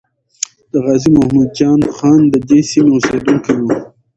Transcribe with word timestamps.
د 0.71 0.73
غازی 0.85 1.09
محمد 1.17 1.49
جان 1.57 1.79
خان 1.95 2.21
ددې 2.33 2.59
سیمې 2.69 2.91
اسیدونکی 2.97 3.55
وو. 3.63 3.69